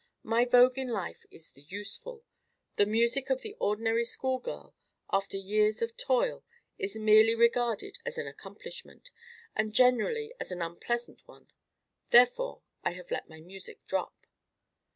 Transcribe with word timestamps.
My 0.23 0.45
vogue 0.45 0.79
in 0.79 0.87
life 0.87 1.27
is 1.29 1.51
the 1.51 1.61
useful. 1.61 2.23
The 2.75 2.87
music 2.87 3.29
of 3.29 3.41
the 3.43 3.55
ordinary 3.59 4.03
school 4.03 4.39
girl, 4.39 4.73
after 5.13 5.37
years 5.37 5.79
of 5.83 5.95
toil, 5.95 6.43
is 6.79 6.95
merely 6.95 7.35
regarded 7.35 7.99
as 8.03 8.17
an 8.17 8.25
accomplishment, 8.25 9.11
and 9.55 9.75
generally 9.75 10.33
as 10.39 10.51
an 10.51 10.59
unpleasant 10.63 11.21
one; 11.27 11.51
therefore 12.09 12.63
I 12.83 12.93
have 12.93 13.11
let 13.11 13.29
my 13.29 13.41
music 13.41 13.85
drop." 13.85 14.25